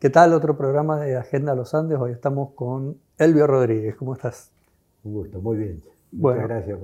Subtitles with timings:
[0.00, 0.32] ¿Qué tal?
[0.32, 1.98] Otro programa de Agenda Los Andes.
[1.98, 3.96] Hoy estamos con Elvio Rodríguez.
[3.96, 4.50] ¿Cómo estás?
[5.04, 5.82] Un gusto, muy bien.
[6.10, 6.78] Muchas gracias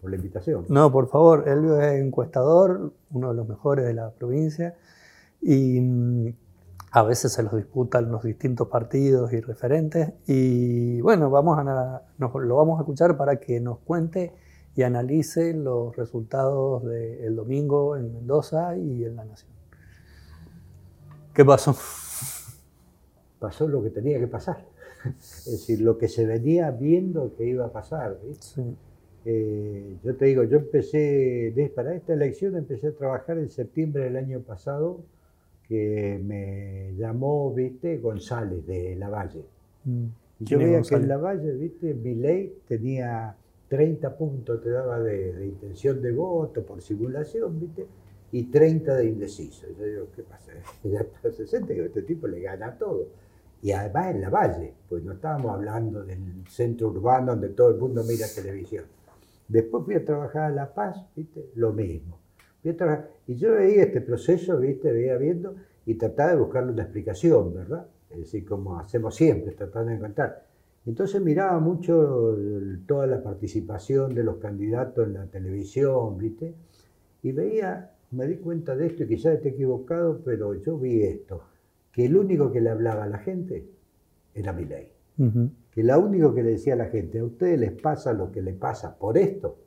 [0.00, 0.64] por, la invitación.
[0.68, 4.74] No, por favor, Elvio es encuestador, uno de los mejores de la provincia,
[5.40, 6.34] y mm,
[6.90, 10.12] a veces se los disputan los distintos partidos y referentes.
[10.26, 14.34] Y bueno, vamos a, lo vamos a escuchar para que nos cuente
[14.74, 19.52] y analice los resultados del domingo en Mendoza y en La Nación.
[21.32, 21.76] ¿Qué pasó?
[23.40, 24.64] Pasó lo que tenía que pasar.
[25.18, 28.18] Es decir, lo que se venía viendo que iba a pasar.
[29.24, 34.16] Eh, yo te digo, yo empecé, para esta elección empecé a trabajar en septiembre del
[34.16, 35.00] año pasado,
[35.66, 39.44] que me llamó, viste, González de Lavalle.
[39.84, 40.06] Mm.
[40.40, 43.36] Y yo veía que en Lavalle, viste, mi ley tenía
[43.68, 47.86] 30 puntos, te daba de, intención de voto por simulación, viste,
[48.32, 49.66] y 30 de indeciso.
[49.78, 50.52] yo digo, ¿qué pasa?
[50.84, 53.08] Ya está 60, que este tipo le gana todo
[53.62, 57.76] y además en la valle, pues no estábamos hablando del centro urbano donde todo el
[57.76, 58.84] mundo mira televisión.
[59.48, 61.50] Después fui a trabajar a La Paz, ¿viste?
[61.56, 62.18] Lo mismo.
[62.62, 64.92] y yo veía este proceso, ¿viste?
[64.92, 67.86] Veía viendo y trataba de buscarle una explicación, ¿verdad?
[68.08, 70.46] Es decir, como hacemos siempre, tratando de encontrar.
[70.86, 72.36] Entonces miraba mucho
[72.86, 76.54] toda la participación de los candidatos en la televisión, ¿viste?
[77.22, 81.49] Y veía, me di cuenta de esto y quizás esté equivocado, pero yo vi esto
[81.92, 83.68] que el único que le hablaba a la gente
[84.34, 84.92] era mi ley.
[85.70, 88.40] Que lo único que le decía a la gente, a ustedes les pasa lo que
[88.40, 89.58] le pasa por esto,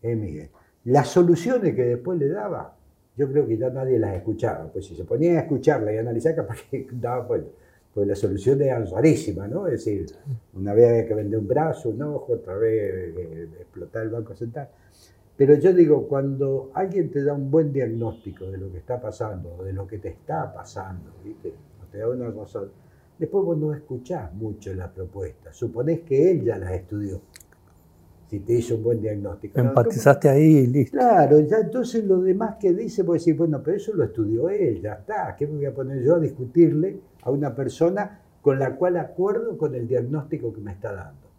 [0.00, 0.48] es Miguel.
[0.84, 2.74] Las soluciones que después le daba,
[3.16, 4.70] yo creo que ya nadie las escuchaba.
[4.72, 7.42] Pues si se ponían a escucharla y a analizar, capaz que daba pues,
[7.92, 9.66] pues las soluciones eran rarísimas, ¿no?
[9.66, 10.06] Es decir,
[10.54, 14.34] una vez había que vender un brazo, un ojo, otra vez eh, explotar el banco
[14.34, 14.68] central.
[15.36, 19.62] Pero yo digo, cuando alguien te da un buen diagnóstico de lo que está pasando,
[19.64, 21.52] de lo que te está pasando, ¿viste?
[21.90, 22.70] te da una razón,
[23.18, 25.52] después vos no escuchás mucho la propuesta.
[25.52, 27.20] Suponés que él ya la estudió.
[28.28, 29.60] Si te hizo un buen diagnóstico.
[29.60, 30.96] Empatizaste ahí y listo.
[30.96, 34.80] Claro, ya entonces lo demás que dice, puede decir, bueno, pero eso lo estudió él,
[34.80, 35.36] ya está.
[35.36, 39.58] ¿Qué me voy a poner yo a discutirle a una persona con la cual acuerdo
[39.58, 41.31] con el diagnóstico que me está dando?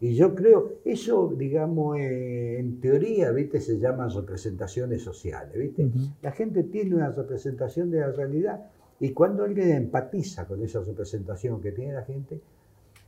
[0.00, 3.60] Y yo creo, eso, digamos, eh, en teoría, ¿viste?
[3.60, 5.90] Se llaman representaciones sociales, ¿viste?
[6.22, 8.70] La gente tiene una representación de la realidad
[9.00, 12.40] y cuando alguien empatiza con esa representación que tiene la gente,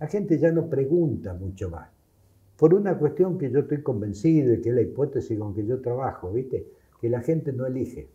[0.01, 1.91] la gente ya no pregunta mucho más.
[2.57, 5.81] Por una cuestión que yo estoy convencido y que es la hipótesis con que yo
[5.81, 6.67] trabajo, ¿viste?
[7.01, 8.09] Que la gente no elige,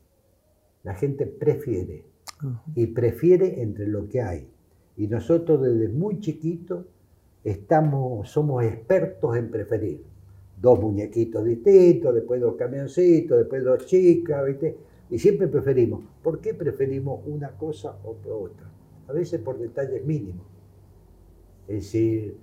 [0.83, 2.05] la gente prefiere.
[2.75, 4.49] Y prefiere entre lo que hay.
[4.97, 6.85] Y nosotros desde muy chiquitos
[7.45, 10.03] estamos, somos expertos en preferir.
[10.59, 14.77] Dos muñequitos distintos, después dos camioncitos, después dos chicas, ¿viste?
[15.09, 16.03] Y siempre preferimos.
[16.23, 18.67] ¿Por qué preferimos una cosa o otra?
[19.07, 20.45] A veces por detalles mínimos.
[21.67, 22.35] Es decir,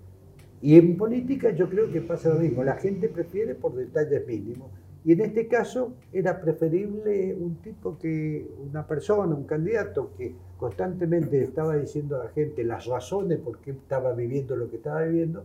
[0.60, 2.62] y en política yo creo que pasa lo mismo.
[2.62, 4.70] La gente prefiere por detalles mínimos.
[5.04, 11.42] Y en este caso era preferible un tipo que, una persona, un candidato que constantemente
[11.42, 15.44] estaba diciendo a la gente las razones por qué estaba viviendo lo que estaba viviendo,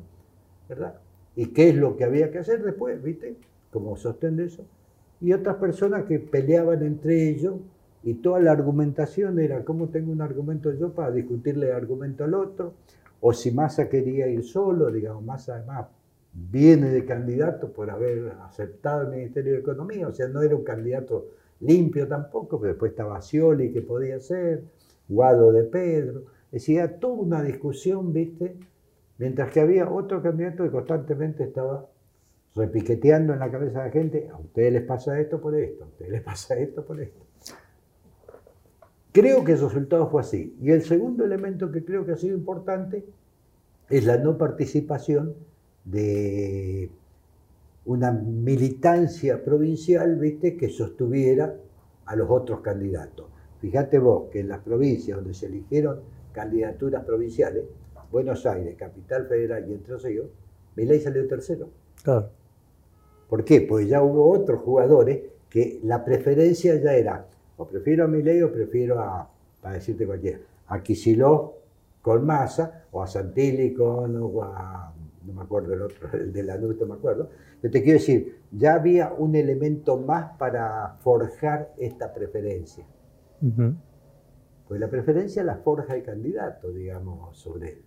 [0.69, 0.95] ¿verdad?
[1.35, 3.35] Y qué es lo que había que hacer después, ¿viste?
[3.71, 4.63] Como sostén de eso.
[5.21, 7.55] Y otras personas que peleaban entre ellos
[8.03, 12.35] y toda la argumentación era cómo tengo un argumento yo para discutirle el argumento al
[12.35, 12.73] otro,
[13.19, 15.87] o si Massa quería ir solo, digamos, Massa además
[16.33, 20.63] viene de candidato por haber aceptado el Ministerio de Economía, o sea, no era un
[20.63, 21.29] candidato
[21.59, 24.63] limpio tampoco, pero después estaba Scioli que podía ser,
[25.07, 28.57] Guado de Pedro, decía toda una discusión, ¿viste?
[29.17, 31.87] Mientras que había otro candidato que constantemente estaba
[32.55, 35.87] repiqueteando en la cabeza de la gente, a ustedes les pasa esto por esto, a
[35.87, 37.27] ustedes les pasa esto por esto.
[39.11, 40.55] Creo que el resultado fue así.
[40.61, 43.03] Y el segundo elemento que creo que ha sido importante
[43.89, 45.33] es la no participación
[45.89, 46.89] de
[47.85, 51.55] una militancia provincial, viste, que sostuviera
[52.05, 53.27] a los otros candidatos.
[53.59, 56.01] Fíjate vos que en las provincias donde se eligieron
[56.33, 57.63] candidaturas provinciales,
[58.11, 60.27] Buenos Aires, Capital Federal y Entre Ríos,
[60.75, 61.69] Milei salió tercero.
[62.03, 62.29] Claro.
[63.29, 63.61] ¿Por qué?
[63.61, 67.25] Pues ya hubo otros jugadores que la preferencia ya era,
[67.57, 69.29] o prefiero a Milei o prefiero a,
[69.61, 71.51] para decirte cualquiera, a Kicillof
[72.01, 74.93] con Massa, o a Santilli con, o a
[75.27, 77.29] no me acuerdo el otro, el de la no me acuerdo,
[77.61, 82.85] pero te quiero decir, ya había un elemento más para forjar esta preferencia.
[84.67, 87.85] Pues la preferencia la forja el candidato, digamos, sobre él.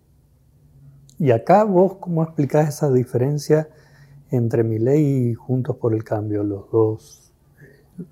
[1.18, 3.68] Y acá vos, ¿cómo explicás esa diferencia
[4.30, 7.34] entre Milei y Juntos por el Cambio, los dos,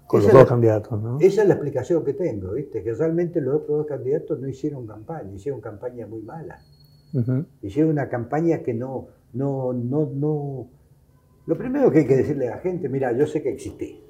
[0.07, 1.19] con los dos candidatos, ¿no?
[1.21, 2.83] Esa es la explicación que tengo, ¿viste?
[2.83, 6.59] Que realmente los otros dos candidatos no hicieron campaña, hicieron campaña muy mala.
[7.63, 10.69] Hicieron una campaña que no, no, no, no.
[11.47, 14.05] Lo primero que hay que decirle a la gente, mira, yo sé que existí.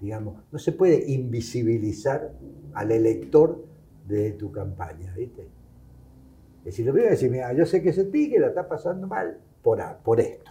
[0.00, 2.32] Digamos, no se puede invisibilizar
[2.74, 3.64] al elector
[4.06, 5.42] de tu campaña, ¿viste?
[6.58, 9.06] Es decir, lo primero es decir, mira, yo sé que ese que la está pasando
[9.06, 10.50] mal por, por esto.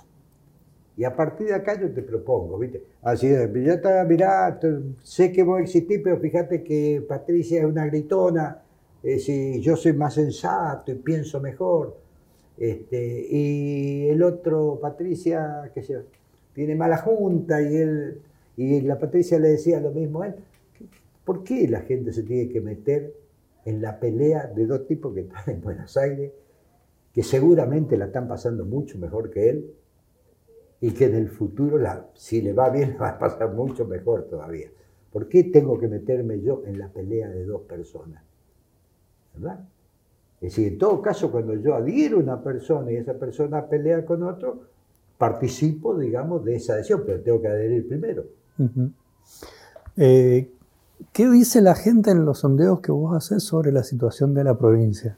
[0.97, 2.83] Y a partir de acá yo te propongo, ¿viste?
[3.01, 4.57] Así es, ya está, mirá,
[5.01, 8.61] sé que vos existís, pero fíjate que Patricia es una gritona,
[9.03, 12.04] eh, si yo soy más sensato y pienso mejor.
[12.57, 15.83] Este, y el otro, Patricia, que
[16.53, 18.21] tiene mala junta y él
[18.57, 20.35] y la Patricia le decía lo mismo a él.
[21.23, 23.13] ¿Por qué la gente se tiene que meter
[23.65, 26.31] en la pelea de dos tipos que están en Buenos Aires,
[27.13, 29.73] que seguramente la están pasando mucho mejor que él
[30.81, 34.27] y que en el futuro, la, si le va bien, va a pasar mucho mejor
[34.29, 34.69] todavía?
[35.11, 38.23] ¿Por qué tengo que meterme yo en la pelea de dos personas?
[39.33, 39.67] ¿Verdad?
[40.45, 44.05] Es decir, en todo caso, cuando yo adhiero a una persona y esa persona pelea
[44.05, 44.61] con otro,
[45.17, 48.25] participo, digamos, de esa adhesión, pero tengo que adherir primero.
[49.97, 50.51] Eh,
[51.11, 54.55] ¿Qué dice la gente en los sondeos que vos haces sobre la situación de la
[54.55, 55.17] provincia?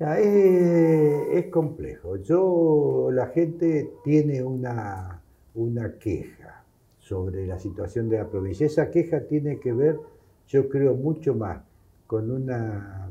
[0.00, 2.16] es, complejo.
[2.16, 5.22] Yo, la gente tiene una,
[5.54, 6.64] una queja
[6.98, 8.66] sobre la situación de la provincia.
[8.66, 10.00] Esa queja tiene que ver,
[10.48, 11.62] yo creo, mucho más
[12.06, 13.05] con una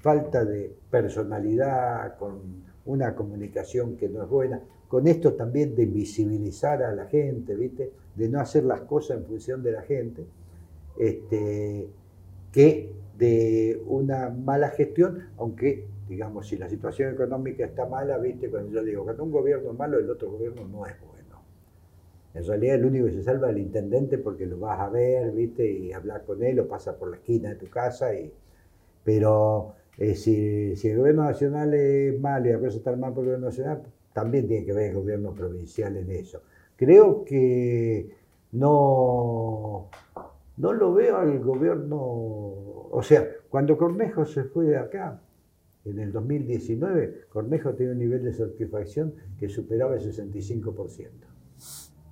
[0.00, 6.82] falta de personalidad, con una comunicación que no es buena, con esto también de visibilizar
[6.82, 7.92] a la gente, ¿viste?
[8.14, 10.26] de no hacer las cosas en función de la gente,
[10.98, 11.88] este,
[12.50, 18.50] que de una mala gestión, aunque, digamos, si la situación económica está mala, ¿viste?
[18.50, 21.20] cuando yo digo, cuando un gobierno es malo, el otro gobierno no es bueno.
[22.32, 25.32] En realidad el único que se salva es el intendente porque lo vas a ver,
[25.32, 25.68] ¿viste?
[25.68, 28.14] Y hablar con él o pasa por la esquina de tu casa.
[28.14, 28.32] Y...
[29.02, 33.26] Pero eh, si, el gobierno nacional es malo y a veces está mal por el
[33.26, 33.82] gobierno nacional,
[34.14, 36.40] también tiene que ver el gobierno provincial en eso.
[36.74, 38.08] Creo que
[38.52, 39.90] no,
[40.56, 45.20] no lo veo al gobierno, o sea, cuando Cornejo se fue de acá,
[45.84, 51.10] en el 2019, Cornejo tenía un nivel de satisfacción que superaba el 65%.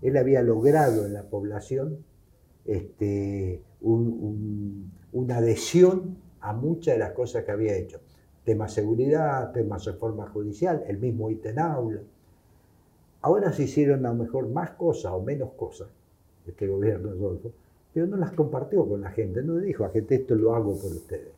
[0.02, 2.04] Él había logrado en la población
[2.66, 8.00] este, una adhesión a muchas de las cosas que había hecho.
[8.44, 12.00] Temas seguridad, temas reforma judicial, el mismo ITENAULA.
[13.22, 15.88] Ahora se hicieron a lo mejor más cosas o menos cosas,
[16.46, 17.52] este gobierno Rodolfo,
[17.92, 20.92] pero no las compartió con la gente, no dijo a gente esto lo hago por
[20.92, 21.32] ustedes.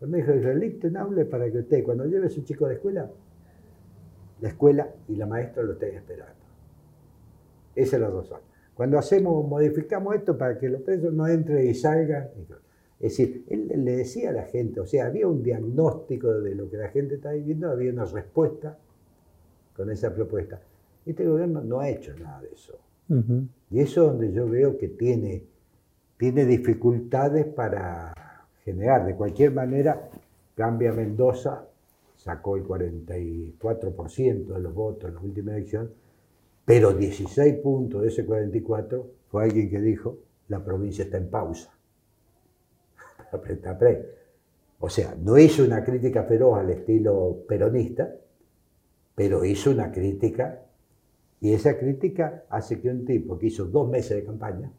[0.00, 3.10] Me dijo, el ITENAULA para que usted, cuando lleve a su chico de escuela,
[4.40, 6.34] la escuela y la maestra lo estén esperando.
[7.74, 8.40] Esa es la razón.
[8.74, 12.28] Cuando hacemos, modificamos esto para que los presos no entren y salgan.
[12.98, 16.70] Es decir, él le decía a la gente, o sea, había un diagnóstico de lo
[16.70, 18.78] que la gente está viviendo, había una respuesta
[19.74, 20.60] con esa propuesta.
[21.04, 22.78] Este gobierno no ha hecho nada de eso.
[23.70, 25.44] Y eso es donde yo veo que tiene,
[26.16, 28.14] tiene dificultades para
[28.64, 29.06] generar.
[29.06, 30.08] De cualquier manera,
[30.56, 31.68] cambia Mendoza,
[32.16, 35.90] sacó el 44% de los votos en la última elección,
[36.64, 41.75] pero 16 puntos de ese 44 fue alguien que dijo, la provincia está en pausa.
[44.78, 48.14] O sea, no hizo una crítica feroz al estilo peronista,
[49.14, 50.62] pero hizo una crítica,
[51.40, 54.70] y esa crítica hace que un tipo que hizo dos meses de campaña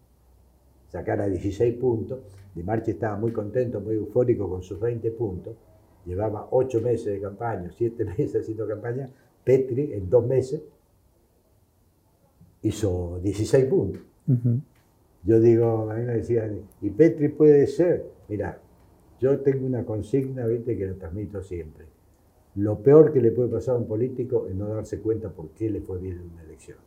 [0.90, 2.20] sacara 16 puntos,
[2.56, 5.56] de Marchi estaba muy contento, muy eufórico con sus 20 puntos,
[6.06, 9.10] llevaba 8 meses de campaña, 7 meses haciendo campaña,
[9.44, 10.62] Petri en dos meses
[12.62, 14.02] hizo 16 puntos.
[15.28, 18.06] Yo digo, a mí me decían, ¿y Petri puede ser?
[18.30, 18.62] Mira,
[19.20, 21.84] yo tengo una consigna, viste, que lo transmito siempre.
[22.56, 25.70] Lo peor que le puede pasar a un político es no darse cuenta por qué
[25.70, 26.78] le fue bien en una elección.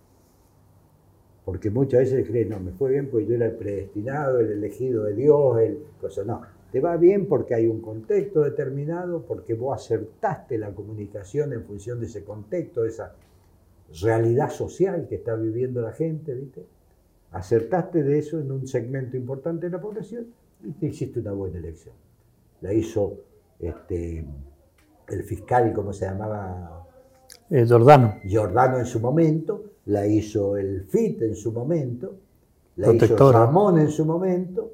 [1.45, 5.05] Porque muchas veces creen, no, me fue bien porque yo era el predestinado, el elegido
[5.05, 6.25] de Dios, el cosa.
[6.25, 6.41] No,
[6.73, 12.01] te va bien porque hay un contexto determinado, porque vos acertaste la comunicación en función
[12.01, 13.15] de ese contexto, de esa
[14.01, 16.80] realidad social que está viviendo la gente, ¿viste?
[17.33, 20.27] Acertaste de eso en un segmento importante de la población
[20.65, 21.95] y te hiciste una buena elección.
[22.61, 23.19] La hizo
[23.59, 24.25] este,
[25.09, 26.87] el fiscal, ¿cómo se llamaba?
[27.49, 28.17] Eh, Giordano.
[28.25, 32.15] Giordano en su momento, la hizo el FIT en su momento,
[32.77, 34.73] la hizo Ramón en su momento,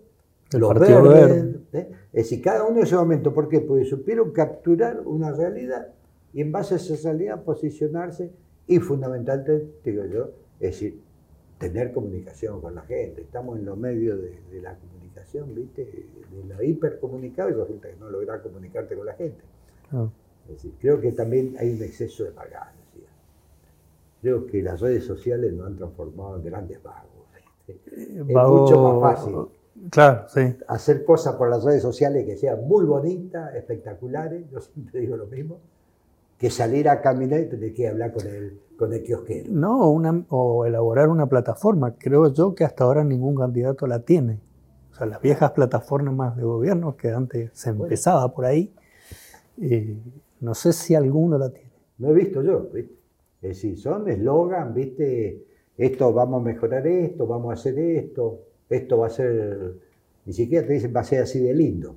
[0.53, 1.61] el los Verde.
[1.73, 1.91] ¿eh?
[2.13, 3.61] Es decir, cada uno en su momento, ¿por qué?
[3.61, 5.89] Porque supieron capturar una realidad
[6.33, 8.31] y en base a esa realidad posicionarse
[8.67, 11.01] y fundamentalmente, digo yo, es decir,
[11.59, 13.23] tener comunicación con la gente.
[13.23, 15.85] Estamos en los medios de, la comunicación, ¿viste?
[15.85, 19.43] De lo hipercomunicado y resulta que no logras comunicarte con la gente.
[20.81, 22.75] creo que también hay un exceso de vagancia.
[24.21, 27.13] Creo que las redes sociales nos han transformado en grandes vagos.
[27.67, 29.35] Es mucho más fácil
[29.91, 30.57] claro, sí.
[30.69, 35.27] hacer cosas por las redes sociales que sean muy bonitas, espectaculares, yo siempre digo lo
[35.27, 35.61] mismo,
[36.39, 39.51] que salir a caminar y tener que hablar con el, con el kiosquero.
[39.51, 41.95] No, una, o elaborar una plataforma.
[41.97, 44.41] Creo yo que hasta ahora ningún candidato la tiene.
[44.93, 48.75] O sea, las viejas plataformas de gobierno que antes se empezaba por ahí,
[49.61, 49.99] eh,
[50.41, 51.71] no sé si alguno la tiene.
[51.99, 52.95] No he visto yo, ¿viste?
[53.43, 55.45] Es decir, son eslogan, ¿viste?
[55.77, 59.75] Esto vamos a mejorar esto, vamos a hacer esto, esto va a ser,
[60.25, 61.97] ni siquiera te dicen va a ser así de lindo.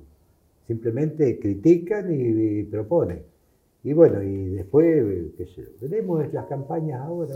[0.66, 3.29] Simplemente critican y proponen.
[3.82, 4.86] Y bueno, y después,
[5.36, 7.34] qué sé veremos las campañas ahora.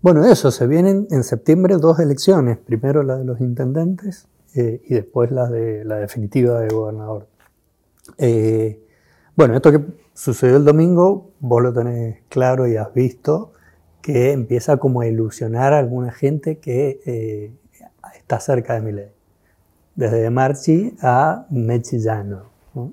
[0.00, 4.94] Bueno, eso, se vienen en septiembre dos elecciones, primero la de los intendentes eh, y
[4.94, 7.28] después la, de, la definitiva de gobernador.
[8.18, 8.80] Eh,
[9.36, 9.84] bueno, esto que
[10.14, 13.52] sucedió el domingo, vos lo tenés claro y has visto,
[14.00, 17.52] que empieza como a ilusionar a alguna gente que eh,
[18.16, 19.12] está cerca de mi ley.
[19.94, 22.50] Desde Marchi a Mechillano.
[22.74, 22.92] ¿no?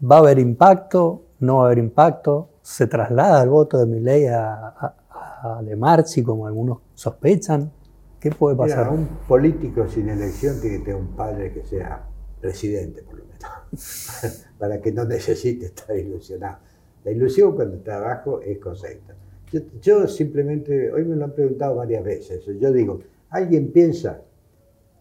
[0.00, 1.24] ¿Va a haber impacto?
[1.40, 2.50] ¿No va a haber impacto?
[2.62, 7.72] ¿Se traslada el voto de Milei a, a, De Marchi como algunos sospechan?
[8.20, 8.90] ¿Qué puede pasar?
[8.90, 12.04] un político sin elección tiene que tener un padre que sea
[12.40, 16.58] presidente, por lo menos, para que no necesite estar ilusionado.
[17.04, 19.14] La ilusión cuando está abajo es correcta.
[19.52, 23.00] Yo, yo, simplemente, hoy me lo han preguntado varias veces, yo digo,
[23.30, 24.20] ¿alguien piensa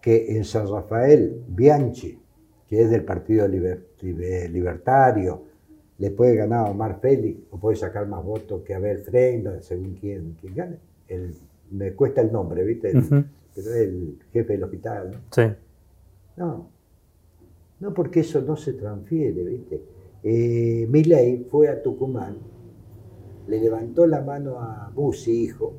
[0.01, 2.21] que en San Rafael Bianchi
[2.67, 3.45] que es del Partido
[4.01, 5.43] Libertario,
[5.99, 9.95] le puede ganar a Omar Félix o puede sacar más votos que Abel Freire, según
[9.95, 10.77] quien, gane.
[11.71, 12.91] me cuesta el nombre, ¿viste?
[12.91, 13.25] Pero
[13.55, 15.17] es el jefe del hospital, ¿no?
[15.31, 15.41] Sí.
[16.37, 16.69] No,
[17.79, 19.81] no porque eso no se transfiere, ¿viste?
[20.23, 22.37] Eh, Milei fue a Tucumán,
[23.47, 25.73] le levantó la mano a Bussi, hijo,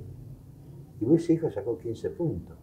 [1.01, 2.57] y Bussi, hijo, sacó 15 puntos.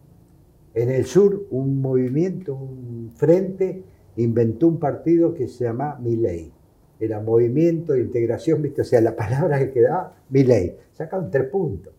[0.73, 3.83] En el sur, un movimiento, un frente
[4.17, 6.51] inventó un partido que se llama Milei.
[6.99, 8.81] Era Movimiento de Integración, ¿viste?
[8.81, 10.77] O sea, la palabra que quedaba, Milei.
[10.93, 11.93] Sacaron tres puntos.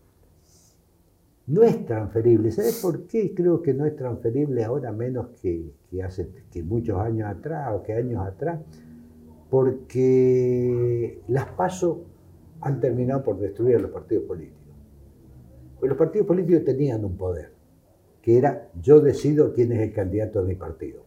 [1.47, 2.51] No es transferible.
[2.51, 5.71] ¿Sabes por qué creo que no es transferible ahora menos que,
[6.03, 8.59] hace que muchos años atrás o que años atrás?
[9.49, 11.99] Porque las pasos
[12.59, 14.57] han terminado por destruir a los partidos políticos.
[15.79, 17.51] Pues los partidos políticos tenían un poder,
[18.21, 21.06] que era yo decido quién es el candidato de mi partido.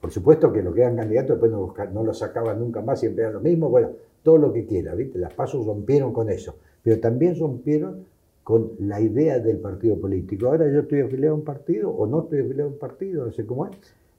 [0.00, 3.22] Por supuesto que lo que eran candidatos después no, no lo sacaban nunca más, siempre
[3.22, 3.90] eran lo mismo, bueno,
[4.22, 5.18] todo lo que quiera, ¿viste?
[5.18, 8.06] Las pasos rompieron con eso, pero también rompieron
[8.44, 10.46] con la idea del partido político.
[10.46, 13.32] Ahora yo estoy afiliado a un partido o no estoy afiliado a un partido, no
[13.32, 13.68] sé cómo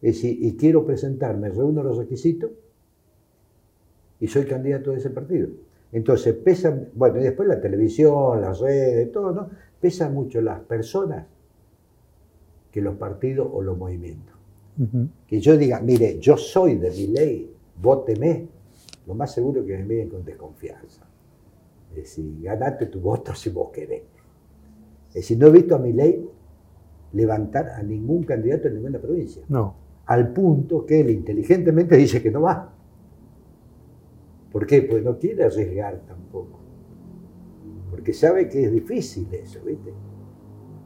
[0.01, 2.51] es, y quiero presentarme, reúno los requisitos
[4.19, 5.50] y soy candidato de ese partido.
[5.91, 9.50] Entonces pesa, bueno, y después la televisión, las redes, todo, ¿no?
[9.81, 11.25] Pesa mucho las personas
[12.71, 14.38] que los partidos o los movimientos.
[15.27, 18.48] Que yo diga, mire, yo soy de mi ley, vóteme,
[19.07, 21.05] lo más seguro es que me miren con desconfianza.
[21.91, 24.03] Es decir, ganate tu voto si vos querés.
[25.09, 26.29] Es decir, no he visto a mi ley
[27.13, 29.43] levantar a ningún candidato en ninguna provincia.
[29.50, 29.75] No.
[30.05, 32.74] Al punto que él inteligentemente dice que no va.
[34.51, 34.83] ¿Por qué?
[34.83, 36.59] Pues no quiere arriesgar tampoco.
[37.89, 39.91] Porque sabe que es difícil eso, ¿viste?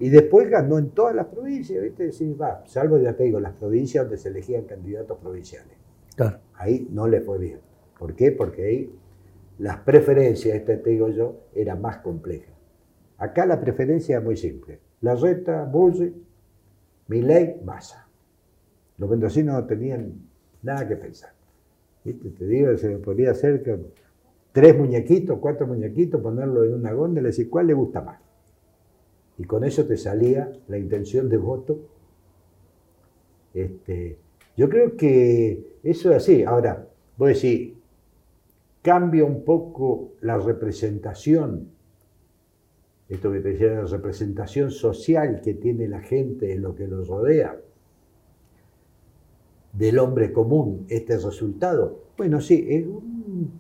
[0.04, 2.12] Y después ganó en todas las provincias, ¿viste?
[2.12, 5.78] Sí, va, salvo ya te digo, las provincias donde se elegían candidatos provinciales.
[6.18, 6.40] Claro.
[6.56, 7.62] Ahí no le fue bien.
[7.98, 8.34] ¿Por qué?
[8.34, 9.00] Porque ahí
[9.60, 12.54] las preferencias, este te digo yo, eran más complejas.
[13.18, 14.82] Acá la preferencia es muy simple.
[15.00, 16.14] La reta, Bulli,
[17.08, 18.06] ley, Massa.
[18.98, 20.16] Los mendocinos no tenían
[20.64, 21.32] nada que pensar.
[22.04, 22.30] ¿Viste?
[22.32, 23.80] Te digo, se podría hacer que
[24.52, 28.20] tres muñequitos, cuatro muñequitos, ponerlo en una góndola y decir cuál le gusta más
[29.38, 31.80] y con eso te salía la intención de voto.
[33.54, 34.18] Este,
[34.56, 36.44] yo creo que eso es así.
[36.44, 36.88] Ahora,
[37.18, 37.78] voy a decir,
[38.82, 41.70] cambia un poco la representación,
[43.10, 47.08] esto que te decía, la representación social que tiene la gente en lo que los
[47.08, 47.60] rodea,
[49.74, 52.04] del hombre común, este resultado.
[52.16, 53.60] Bueno, sí, es un,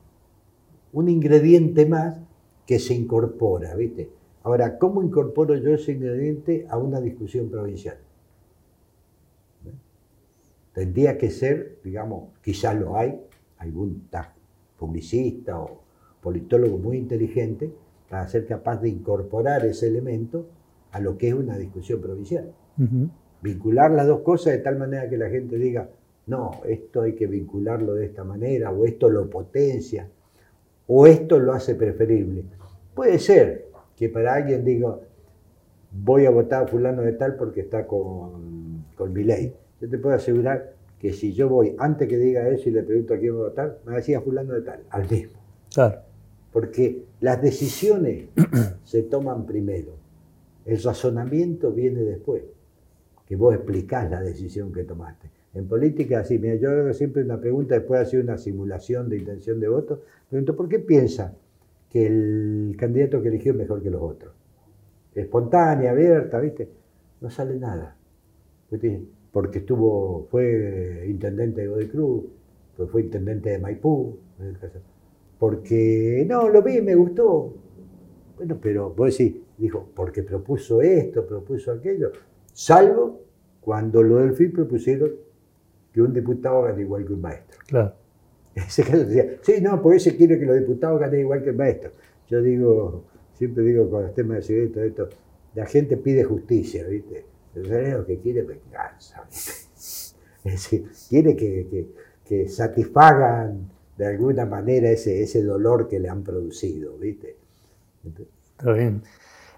[0.92, 2.20] un ingrediente más
[2.68, 4.10] que se incorpora, ¿viste?
[4.43, 7.97] Ahora, ¿cómo incorporo yo ese ingrediente a una discusión provincial?
[10.73, 13.19] Tendría que ser, digamos, quizás lo hay,
[13.57, 14.09] algún
[14.77, 15.83] publicista o
[16.21, 17.71] politólogo muy inteligente
[18.09, 20.47] para ser capaz de incorporar ese elemento
[20.91, 22.53] a lo que es una discusión provincial.
[23.41, 25.89] Vincular las dos cosas de tal manera que la gente diga,
[26.27, 30.09] no, esto hay que vincularlo de esta manera, o esto lo potencia,
[30.88, 32.45] o esto lo hace preferible.
[32.93, 33.62] Puede ser
[33.95, 34.97] que para alguien diga,
[35.91, 39.53] voy a votar a fulano de tal porque está con, con mi ley.
[39.79, 43.13] Yo te puedo asegurar que si yo voy, antes que diga eso y le pregunto
[43.13, 45.39] a quién voy a votar, me decía fulano de tal, al mismo.
[45.73, 46.00] Claro.
[46.51, 48.29] Porque las decisiones
[48.83, 49.95] se toman primero.
[50.65, 52.43] El razonamiento viene después,
[53.25, 55.29] que vos explicás la decisión que tomaste.
[55.53, 59.17] En política, así, mira, yo hago siempre una pregunta, después de hacer una simulación de
[59.17, 61.33] intención de voto, pregunto, ¿por qué piensa
[61.93, 64.33] que el candidato que eligió es mejor que los otros?
[65.13, 66.67] Espontánea, abierta, ¿viste?
[67.21, 67.95] No sale nada.
[69.31, 72.23] Porque estuvo, fue intendente de Godoy Cruz,
[72.75, 74.17] pues fue intendente de Maipú,
[75.38, 77.53] porque no, lo vi, me gustó.
[78.38, 82.12] Bueno, pero vos decís, dijo, porque propuso esto, propuso aquello,
[82.53, 83.21] salvo
[83.62, 85.12] cuando lo del FIL propusieron
[85.91, 87.59] que un diputado gane igual que un maestro.
[87.67, 87.93] Claro.
[88.67, 91.55] Ese caso decía, sí, no, porque ese quiere que los diputados ganen igual que el
[91.55, 91.91] maestro.
[92.29, 95.10] Yo digo, siempre digo con los temas de seguridad esto,
[95.55, 97.25] la gente pide justicia, ¿viste?
[97.55, 99.51] El lo que quiere venganza, ¿viste?
[100.43, 101.88] Es decir, quiere que,
[102.25, 107.38] que, satisfagan de alguna manera ese, ese dolor que le han producido, ¿viste?
[108.57, 109.03] Está bien.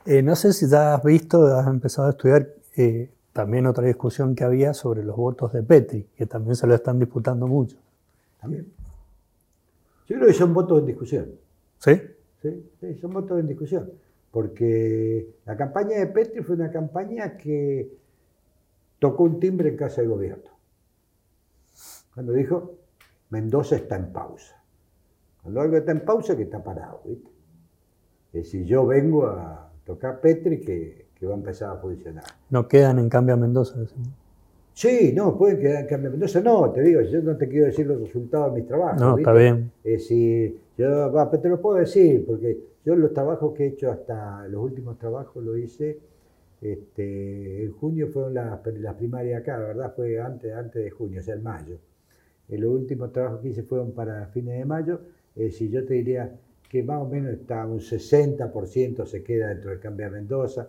[0.05, 4.35] Eh, no sé si ya has visto, has empezado a estudiar eh, también otra discusión
[4.35, 7.77] que había sobre los votos de Petri, que también se lo están disputando mucho.
[8.39, 8.67] También.
[10.07, 11.31] Yo creo que son votos en discusión.
[11.79, 12.01] ¿Sí?
[12.41, 13.91] Sí, sí son votos en discusión.
[14.31, 17.97] Porque la campaña de Petri fue una campaña que
[18.99, 20.51] tocó un timbre en casa del gobierno.
[22.13, 22.75] Cuando dijo,
[23.29, 24.61] Mendoza está en pausa.
[25.41, 27.01] Cuando algo está en pausa, que está parado.
[27.05, 27.29] ¿viste?
[28.33, 32.25] Es decir, yo vengo a tocar Petri, que que va a empezar a funcionar.
[32.49, 33.75] ¿No quedan en cambio a Mendoza?
[33.87, 33.95] Sí,
[35.13, 36.41] no, pueden quedar en cambio a Mendoza.
[36.41, 38.99] No, te digo, yo no te quiero decir los resultados de mis trabajos.
[38.99, 39.71] No, está bien.
[39.83, 41.11] Es decir, yo
[41.41, 45.43] te lo puedo decir, porque yo los trabajos que he hecho hasta los últimos trabajos
[45.43, 45.99] lo hice.
[46.61, 49.93] Este, en junio fueron las, las primarias acá, ¿verdad?
[49.95, 51.77] Fue antes, antes de junio, o sea, en mayo.
[52.49, 54.99] Eh, los últimos trabajos que hice fueron para fines de mayo.
[55.51, 56.31] si yo te diría
[56.69, 60.67] que más o menos está un 60% se queda dentro del cambio a Mendoza,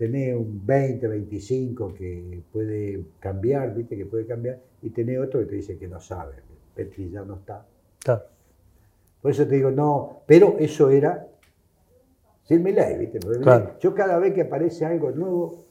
[0.00, 5.46] tenés un 20, 25 que puede cambiar, viste que puede cambiar, y tenés otro que
[5.46, 6.36] te dice que no sabe,
[6.74, 7.66] Petri ya no está.
[8.02, 8.22] Claro.
[9.20, 11.28] Por eso te digo, no, pero eso era
[12.44, 13.20] sin mi ley, ¿viste?
[13.78, 15.66] Yo cada vez que aparece algo nuevo,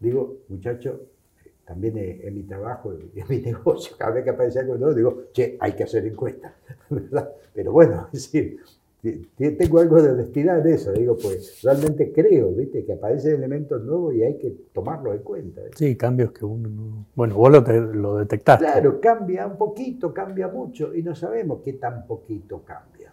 [0.00, 1.02] digo, muchacho,
[1.64, 5.56] también en, mi trabajo, en mi negocio, cada vez que aparece algo nuevo, digo, che,
[5.60, 6.56] hay que hacer encuesta,
[6.90, 7.30] ¿verdad?
[7.54, 8.58] Pero bueno, es decir,
[9.00, 12.84] tengo algo de honestidad en eso, digo, pues realmente creo, ¿viste?
[12.84, 15.60] Que aparecen elementos nuevos y hay que tomarlos en cuenta.
[15.60, 15.70] ¿eh?
[15.76, 17.06] Sí, cambios que uno no...
[17.14, 18.64] Bueno, vos lo, lo detectaste.
[18.64, 23.12] Claro, cambia un poquito, cambia mucho y no sabemos qué tan poquito cambia.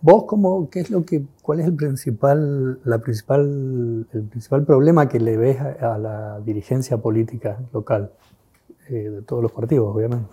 [0.00, 5.08] ¿Vos cómo, qué es lo que, cuál es el principal, la principal, el principal problema
[5.08, 8.10] que le ves a, la dirigencia política local,
[8.88, 10.28] eh, de todos los partidos, obviamente?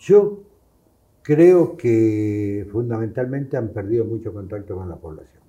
[0.00, 0.40] Yo
[1.30, 5.40] creo que fundamentalmente han perdido mucho contacto con la población.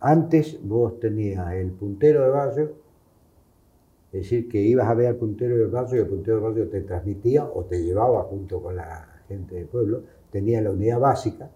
[0.00, 2.72] Antes vos tenías el puntero de barrio,
[4.10, 6.68] es decir, que ibas a ver al puntero del barrio y el puntero del barrio
[6.68, 10.02] te transmitía o te llevaba junto con la gente del pueblo.
[10.32, 11.48] Tenía la unidad básica,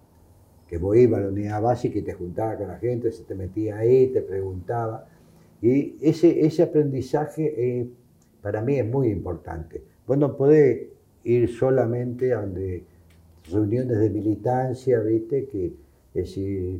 [0.69, 3.35] que vos ibas a la unidad básica y te juntabas con la gente, se te
[3.35, 5.09] metía ahí, te preguntaba.
[5.61, 7.91] Y ese, ese aprendizaje eh,
[8.41, 9.83] para mí es muy importante.
[10.07, 10.91] Vos no podés
[11.25, 12.85] ir solamente a donde
[13.51, 15.47] reuniones de militancia, ¿viste?
[15.47, 15.75] Que,
[16.15, 16.35] es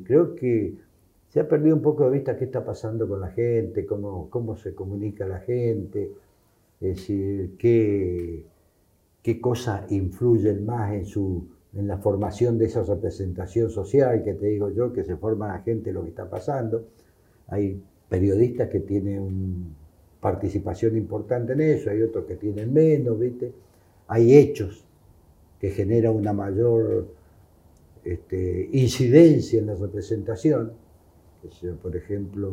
[0.05, 0.75] creo que
[1.29, 4.57] se ha perdido un poco de vista qué está pasando con la gente, cómo, cómo
[4.57, 6.11] se comunica la gente,
[7.59, 8.45] qué,
[9.23, 14.47] qué cosas influyen más en, su, en la formación de esa representación social que te
[14.47, 16.87] digo yo, que se forma la gente lo que está pasando.
[17.49, 19.75] Hay periodistas que tienen
[20.21, 23.53] participación importante en eso, hay otros que tienen menos, ¿viste?
[24.09, 24.86] Hay hechos
[25.71, 27.09] genera una mayor
[28.05, 30.73] este, incidencia en la representación.
[31.83, 32.51] Por ejemplo,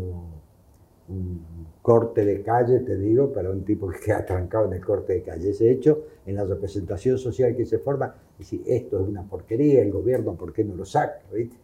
[1.09, 1.45] un
[1.81, 5.21] corte de calle, te digo, para un tipo que queda trancado en el corte de
[5.21, 5.49] calle.
[5.49, 9.91] Ese hecho, en la representación social que se forma, si esto es una porquería, el
[9.91, 11.21] gobierno, ¿por qué no lo saca?
[11.33, 11.57] ¿Viste?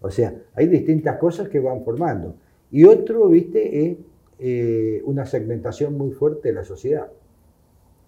[0.00, 2.34] O sea, hay distintas cosas que van formando.
[2.70, 3.86] Y otro, ¿viste?
[3.86, 3.98] Es
[4.38, 7.10] eh, una segmentación muy fuerte de la sociedad.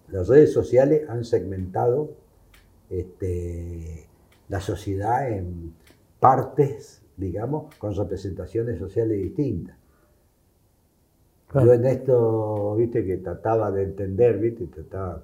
[0.09, 2.11] Las redes sociales han segmentado
[2.89, 4.07] este,
[4.47, 5.73] la sociedad en
[6.19, 9.75] partes digamos, con representaciones sociales distintas.
[11.53, 15.23] Yo en esto, viste, que trataba de entender, viste, trataba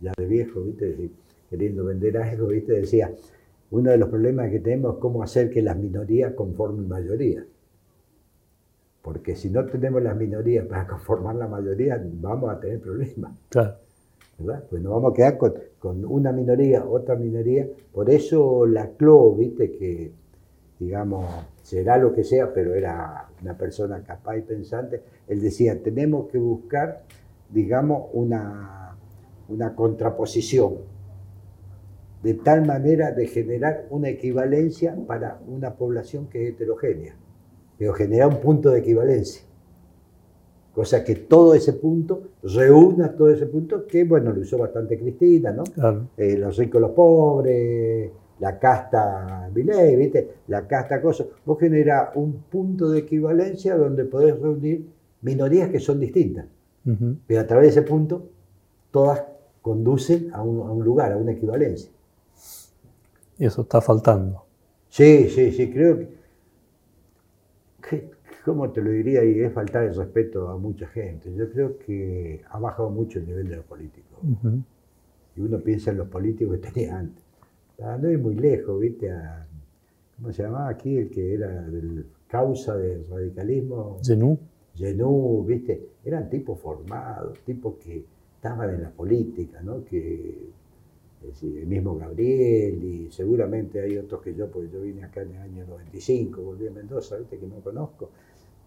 [0.00, 1.10] ya de viejo, viste,
[1.50, 3.12] queriendo vender algo, viste, decía,
[3.70, 7.44] uno de los problemas que tenemos es cómo hacer que las minorías conformen mayoría.
[9.02, 13.32] Porque si no tenemos las minorías para conformar la mayoría, vamos a tener problemas.
[13.48, 13.76] Claro.
[14.40, 14.64] ¿Verdad?
[14.68, 17.68] Pues nos vamos a quedar con, una minoría, otra minoría.
[17.92, 20.12] Por eso la CLO, viste, que
[20.80, 21.26] digamos,
[21.62, 26.38] será lo que sea, pero era una persona capaz y pensante, él decía, tenemos que
[26.38, 27.02] buscar,
[27.50, 28.96] digamos, una,
[29.48, 30.76] una contraposición,
[32.22, 37.14] de tal manera de generar una equivalencia para una población que es heterogénea,
[37.78, 39.42] pero generar un punto de equivalencia.
[40.74, 45.52] Cosa que todo ese punto, reúna todo ese punto, que bueno, lo usó bastante Cristina,
[45.52, 45.64] ¿no?
[46.16, 50.34] Eh, los ricos, los pobres, la casta Viley, ¿viste?
[50.48, 51.24] La casta cosa.
[51.44, 54.86] Vos generás un punto de equivalencia donde podés reunir
[55.22, 56.46] minorías que son distintas.
[57.26, 58.30] Pero a través de ese punto,
[58.90, 59.22] todas
[59.60, 61.90] conducen a un, lugar, a una equivalencia.
[63.38, 64.44] Y eso está faltando.
[64.88, 65.98] Sí, sí, sí, creo
[67.88, 68.10] que,
[68.44, 69.24] ¿cómo te lo diría?
[69.24, 71.32] Y es faltar el respeto a mucha gente.
[71.34, 74.18] Yo creo que ha bajado mucho el nivel de los políticos.
[75.36, 77.30] Y uno piensa en los políticos que tenía antes
[77.80, 79.10] no es muy lejos, ¿viste?
[80.16, 81.66] ¿Cómo se llamaba aquí el que era
[82.28, 83.98] causa del radicalismo?
[84.02, 84.38] Genú.
[84.74, 85.88] Genú, ¿viste?
[86.04, 88.04] Eran tipos formados, tipos que
[88.36, 89.84] estaban en la política, ¿no?
[89.84, 90.60] Que,
[91.42, 95.42] el mismo Gabriel y seguramente hay otros que yo, porque yo vine acá en el
[95.42, 97.36] año 95, volví a Mendoza, ¿viste?
[97.36, 98.08] Que no conozco.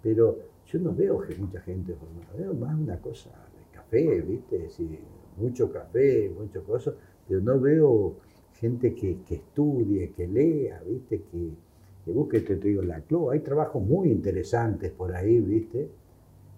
[0.03, 0.37] Pero
[0.67, 4.67] yo no veo que mucha gente formada, veo más una cosa de café, ¿viste?
[5.37, 6.93] mucho café, muchas cosas,
[7.27, 8.17] pero no veo
[8.59, 11.23] gente que, estudie, que lea, ¿viste?
[11.31, 11.49] Que,
[12.05, 13.31] que busque, te, digo, la CLO.
[13.31, 15.89] Hay trabajos muy interesantes por ahí, ¿viste?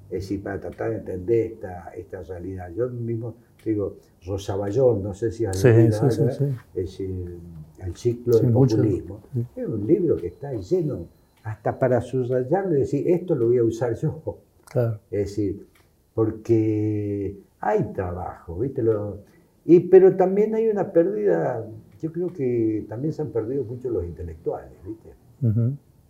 [0.10, 2.72] Es decir, para tratar de entender esta, esta realidad.
[2.76, 6.40] Yo mismo digo, Rosaballón, no sé si has leído, sí, es
[6.74, 7.40] decir,
[7.80, 9.22] el ciclo del populismo.
[9.56, 11.08] Es un libro que está lleno,
[11.46, 14.40] hasta para subrayarle y decir, esto lo voy a usar yo.
[14.66, 15.00] Claro.
[15.10, 15.66] Es decir,
[16.14, 18.84] porque hay trabajo, ¿viste?
[18.84, 19.20] Lo,
[19.64, 21.66] y, pero también hay una pérdida
[22.06, 25.10] yo creo que también se han perdido mucho los intelectuales, ¿viste?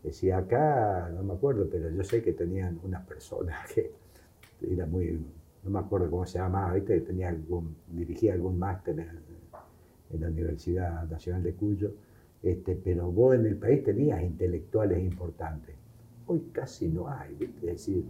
[0.03, 3.91] Decía acá, no me acuerdo, pero yo sé que tenían unas personas que
[4.61, 5.19] era muy,
[5.63, 6.99] no me acuerdo cómo se llamaba, ¿viste?
[7.01, 11.91] Tenía algún, dirigía algún máster en, la Universidad Nacional de Cuyo,
[12.51, 15.75] este, pero vos en el país tenías intelectuales importantes.
[16.27, 17.71] Hoy casi no hay, ¿viste?
[17.71, 18.03] Es decir,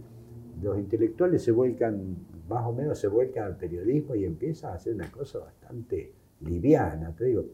[0.62, 2.16] los intelectuales se vuelcan,
[2.48, 7.14] más o menos se vuelcan al periodismo y empiezan a hacer una cosa bastante liviana,
[7.16, 7.44] te digo.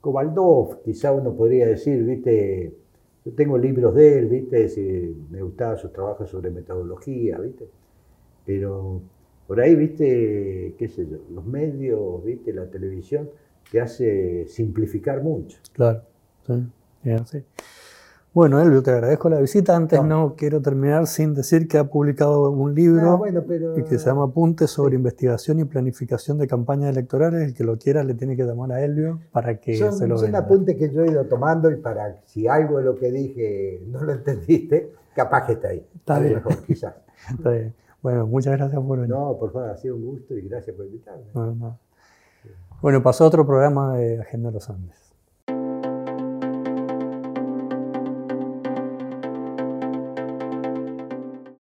[0.00, 2.72] Kovaldov, quizá uno podría decir, viste,
[3.24, 7.68] yo tengo libros de él, viste, me gustaba sus trabajos sobre metodología, viste,
[8.44, 9.00] pero
[9.46, 13.28] por ahí, viste, qué sé yo, los medios, viste, la televisión
[13.70, 15.58] te hace simplificar mucho.
[15.72, 16.02] Claro,
[16.46, 17.44] sí, sí.
[18.36, 19.74] Bueno, Elvio, te agradezco la visita.
[19.74, 20.34] Antes no.
[20.36, 23.22] quiero terminar sin decir que ha publicado un libro
[23.88, 27.48] que se llama Apuntes sobre investigación y planificación de campañas electorales.
[27.48, 30.34] El que lo quiera le tiene que llamar a Elvio para que se lo Son
[30.34, 34.02] apuntes que yo he ido tomando y para si algo de lo que dije no
[34.02, 35.86] lo entendiste, capaz que está ahí.
[35.94, 36.34] Está bien.
[36.34, 36.94] mejor, quizás.
[37.30, 37.74] está bien.
[38.02, 39.14] Bueno, muchas gracias por venir.
[39.16, 41.24] No, por favor, ha sido un gusto y gracias por invitarme.
[41.32, 41.78] Bueno,
[42.82, 45.05] bueno pasó otro programa de Agenda de los Andes.